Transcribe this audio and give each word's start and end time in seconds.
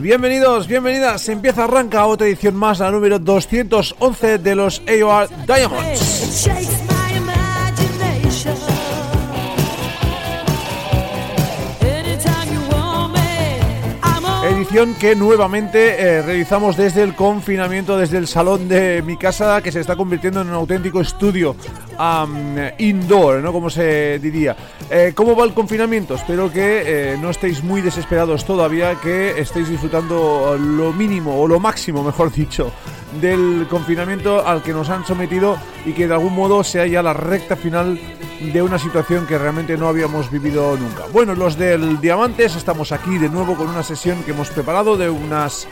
Bienvenidos, 0.00 0.66
bienvenidas. 0.66 1.28
Empieza, 1.28 1.64
arranca 1.64 2.06
otra 2.06 2.26
edición 2.26 2.56
más, 2.56 2.78
la 2.78 2.90
número 2.90 3.18
211 3.18 4.38
de 4.38 4.54
los 4.54 4.80
AOR 4.88 5.28
Diamonds. 5.46 6.79
Que 14.70 15.16
nuevamente 15.16 16.00
eh, 16.00 16.22
realizamos 16.22 16.76
desde 16.76 17.02
el 17.02 17.16
confinamiento, 17.16 17.98
desde 17.98 18.18
el 18.18 18.28
salón 18.28 18.68
de 18.68 19.02
mi 19.02 19.16
casa, 19.16 19.60
que 19.60 19.72
se 19.72 19.80
está 19.80 19.96
convirtiendo 19.96 20.42
en 20.42 20.48
un 20.48 20.54
auténtico 20.54 21.00
estudio 21.00 21.56
indoor, 22.78 23.42
¿no? 23.42 23.52
Como 23.52 23.68
se 23.68 24.20
diría. 24.20 24.56
Eh, 24.88 25.12
¿Cómo 25.12 25.34
va 25.34 25.44
el 25.44 25.54
confinamiento? 25.54 26.14
Espero 26.14 26.52
que 26.52 27.14
eh, 27.14 27.18
no 27.20 27.30
estéis 27.30 27.64
muy 27.64 27.80
desesperados 27.80 28.44
todavía, 28.44 28.94
que 28.94 29.40
estéis 29.40 29.68
disfrutando 29.68 30.56
lo 30.56 30.92
mínimo 30.92 31.40
o 31.40 31.48
lo 31.48 31.58
máximo, 31.58 32.04
mejor 32.04 32.32
dicho, 32.32 32.70
del 33.20 33.66
confinamiento 33.68 34.46
al 34.46 34.62
que 34.62 34.72
nos 34.72 34.88
han 34.88 35.04
sometido 35.04 35.56
y 35.84 35.92
que 35.92 36.06
de 36.06 36.14
algún 36.14 36.34
modo 36.34 36.62
sea 36.62 36.86
ya 36.86 37.02
la 37.02 37.12
recta 37.12 37.56
final 37.56 37.98
de 38.40 38.62
una 38.62 38.78
situación 38.78 39.26
que 39.26 39.38
realmente 39.38 39.76
no 39.76 39.88
habíamos 39.88 40.30
vivido 40.30 40.76
nunca. 40.76 41.04
Bueno, 41.12 41.34
los 41.34 41.58
del 41.58 42.00
Diamantes 42.00 42.56
estamos 42.56 42.92
aquí 42.92 43.18
de 43.18 43.28
nuevo 43.28 43.54
con 43.54 43.68
una 43.68 43.82
sesión 43.82 44.22
que 44.22 44.30
hemos 44.30 44.50
preparado 44.50 44.96
de 44.96 45.10
unas 45.10 45.66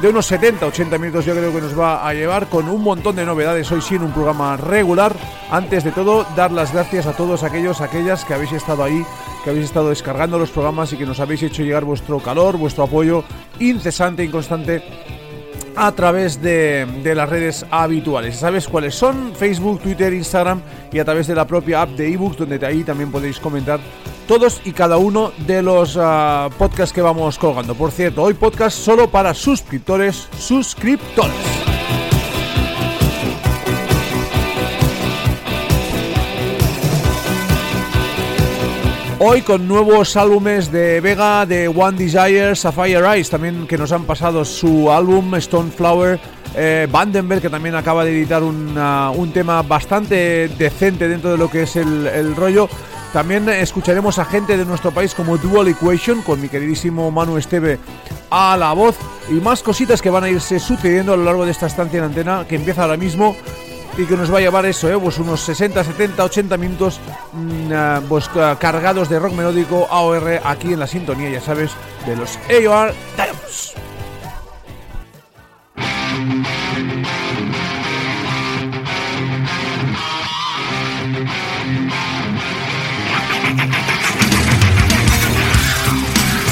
de 0.00 0.08
unos 0.10 0.26
70, 0.26 0.66
80 0.66 0.98
minutos 0.98 1.24
yo 1.24 1.34
creo 1.34 1.54
que 1.54 1.60
nos 1.60 1.78
va 1.78 2.06
a 2.06 2.12
llevar 2.12 2.48
con 2.48 2.68
un 2.68 2.82
montón 2.82 3.16
de 3.16 3.24
novedades 3.24 3.72
hoy 3.72 3.80
sí 3.80 3.94
un 3.94 4.12
programa 4.12 4.56
regular. 4.58 5.16
Antes 5.50 5.84
de 5.84 5.92
todo, 5.92 6.26
dar 6.36 6.52
las 6.52 6.72
gracias 6.72 7.06
a 7.06 7.16
todos 7.16 7.42
aquellos, 7.42 7.80
aquellas 7.80 8.24
que 8.24 8.34
habéis 8.34 8.52
estado 8.52 8.84
ahí, 8.84 9.02
que 9.42 9.50
habéis 9.50 9.66
estado 9.66 9.88
descargando 9.88 10.38
los 10.38 10.50
programas 10.50 10.92
y 10.92 10.98
que 10.98 11.06
nos 11.06 11.20
habéis 11.20 11.44
hecho 11.44 11.62
llegar 11.62 11.84
vuestro 11.84 12.18
calor, 12.18 12.58
vuestro 12.58 12.84
apoyo 12.84 13.24
incesante, 13.58 14.22
inconstante 14.22 14.82
a 15.76 15.92
través 15.92 16.40
de, 16.42 16.86
las 17.14 17.28
redes 17.28 17.66
habituales. 17.70 18.36
¿Sabes 18.36 18.66
cuáles 18.66 18.94
son? 18.94 19.34
Facebook, 19.34 19.80
Twitter, 19.80 20.12
Instagram 20.12 20.60
y 20.92 20.98
a 20.98 21.04
través 21.04 21.26
de 21.26 21.34
la 21.34 21.46
propia 21.46 21.82
app 21.82 21.90
de 21.90 22.12
ebooks, 22.12 22.38
donde 22.38 22.64
ahí 22.66 22.82
también 22.82 23.10
podéis 23.10 23.38
comentar 23.38 23.78
todos 24.26 24.60
y 24.64 24.72
cada 24.72 24.96
uno 24.96 25.32
de 25.46 25.62
los 25.62 25.96
ah, 26.00 26.48
podcasts 26.58 26.92
que 26.92 27.02
vamos 27.02 27.38
colgando. 27.38 27.74
Por 27.74 27.92
cierto, 27.92 28.22
hoy 28.22 28.34
podcast 28.34 28.76
solo 28.76 29.08
para 29.08 29.34
suscriptores, 29.34 30.28
suscriptores. 30.38 31.65
Hoy 39.18 39.40
con 39.40 39.66
nuevos 39.66 40.14
álbumes 40.18 40.70
de 40.70 41.00
Vega, 41.00 41.46
de 41.46 41.68
One 41.68 41.96
Desire, 41.96 42.54
Sapphire 42.54 43.00
Eyes, 43.14 43.30
también 43.30 43.66
que 43.66 43.78
nos 43.78 43.90
han 43.90 44.04
pasado 44.04 44.44
su 44.44 44.92
álbum 44.92 45.34
Stone 45.36 45.70
Flower, 45.70 46.20
eh, 46.54 46.86
Vandenberg, 46.90 47.40
que 47.40 47.48
también 47.48 47.74
acaba 47.76 48.04
de 48.04 48.10
editar 48.10 48.42
un 48.42 49.30
tema 49.32 49.62
bastante 49.62 50.48
decente 50.58 51.08
dentro 51.08 51.30
de 51.30 51.38
lo 51.38 51.50
que 51.50 51.62
es 51.62 51.76
el, 51.76 52.36
rollo. 52.36 52.68
También 53.14 53.48
escucharemos 53.48 54.18
a 54.18 54.26
gente 54.26 54.58
de 54.58 54.66
nuestro 54.66 54.90
país 54.90 55.14
como 55.14 55.38
Dual 55.38 55.68
Equation, 55.68 56.20
con 56.20 56.38
mi 56.38 56.50
queridísimo 56.50 57.10
Manu 57.10 57.38
Esteve 57.38 57.78
a 58.30 58.54
la 58.58 58.74
voz, 58.74 58.96
y 59.30 59.34
más 59.34 59.62
cositas 59.62 60.02
que 60.02 60.10
van 60.10 60.24
a 60.24 60.28
irse 60.28 60.60
sucediendo 60.60 61.14
a 61.14 61.16
lo 61.16 61.24
largo 61.24 61.46
de 61.46 61.52
esta 61.52 61.68
estancia 61.68 62.00
en 62.00 62.04
antena, 62.04 62.44
que 62.46 62.56
empieza 62.56 62.82
ahora 62.82 62.98
mismo 62.98 63.34
y 63.98 64.04
que 64.04 64.16
nos 64.16 64.32
va 64.32 64.38
a 64.38 64.40
llevar 64.40 64.66
eso, 64.66 64.90
¿eh? 64.90 64.98
pues 64.98 65.18
unos 65.18 65.40
60, 65.40 65.82
70, 65.82 66.24
80 66.24 66.56
minutos 66.56 67.00
mm, 67.32 67.72
ah, 67.72 68.00
pues, 68.08 68.28
ah, 68.36 68.56
cargados 68.58 69.08
de 69.08 69.18
rock 69.18 69.32
melódico 69.32 69.86
AOR 69.90 70.40
aquí 70.44 70.72
en 70.72 70.80
la 70.80 70.86
sintonía, 70.86 71.30
ya 71.30 71.40
sabes, 71.40 71.70
de 72.06 72.16
los 72.16 72.38
AOR 72.48 72.92
Diamonds. 73.16 73.85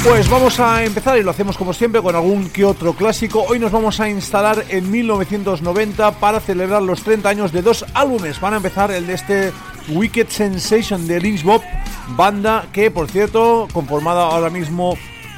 Pues 0.05 0.29
vamos 0.29 0.59
a 0.59 0.83
empezar 0.83 1.17
y 1.17 1.23
lo 1.23 1.31
hacemos 1.31 1.57
como 1.57 1.73
siempre 1.73 1.99
con 1.99 2.15
algún 2.15 2.51
que 2.51 2.63
otro 2.63 2.93
clásico. 2.93 3.43
Hoy 3.49 3.57
nos 3.57 3.71
vamos 3.71 3.99
a 3.99 4.07
instalar 4.07 4.63
en 4.69 4.91
1990 4.91 6.19
para 6.19 6.39
celebrar 6.39 6.83
los 6.83 7.01
30 7.01 7.27
años 7.27 7.51
de 7.51 7.63
dos 7.63 7.83
álbumes. 7.95 8.39
Van 8.39 8.53
a 8.53 8.57
empezar 8.57 8.91
el 8.91 9.07
de 9.07 9.13
este 9.15 9.51
Wicked 9.89 10.27
Sensation 10.29 11.07
de 11.07 11.19
Lynch 11.19 11.41
Bob, 11.41 11.63
banda 12.09 12.67
que 12.71 12.91
por 12.91 13.09
cierto 13.09 13.67
conformada 13.73 14.25
ahora 14.25 14.51
mismo 14.51 14.95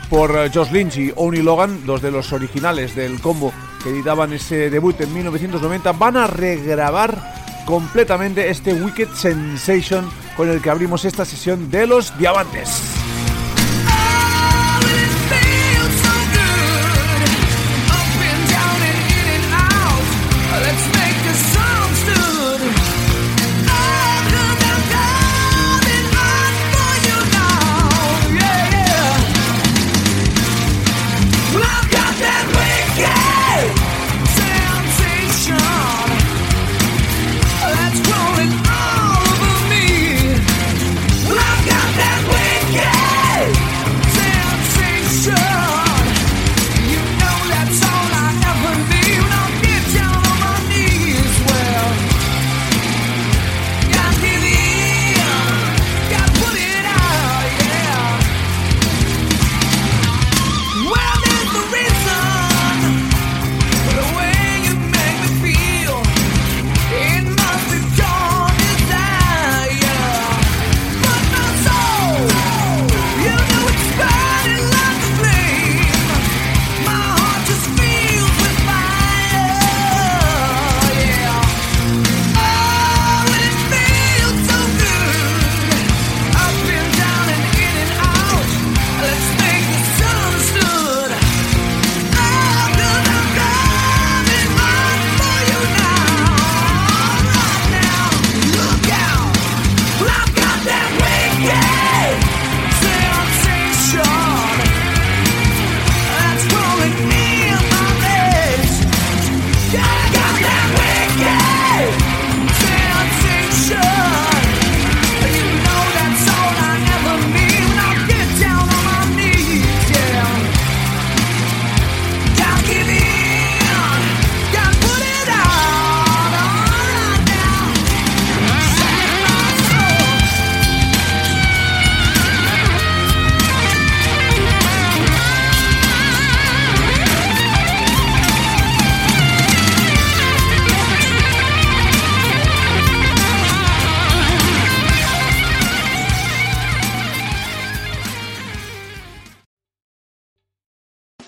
por 0.10 0.38
eh, 0.38 0.52
Josh 0.54 0.72
Lynch 0.72 0.98
y 0.98 1.13
Oni 1.16 1.42
Logan, 1.42 1.86
dos 1.86 2.02
de 2.02 2.12
los 2.12 2.34
originales 2.34 2.94
del 2.94 3.22
combo 3.22 3.54
que 3.81 3.90
editaban 3.90 4.34
ese 4.34 4.70
debut 4.70 5.00
en 5.00 5.13
1990, 5.13 5.94
van 5.94 6.18
a 6.18 6.28
regrabar 6.28 7.63
completamente 7.66 8.50
este 8.50 8.74
Wicked 8.74 9.13
Sensation 9.16 10.10
con 10.36 10.50
el 10.50 10.62
que 10.62 10.70
abrimos 10.70 11.06
esta 11.06 11.24
sesión 11.24 11.72
de 11.72 11.88
los 11.88 12.18
diamantes. 12.18 13.06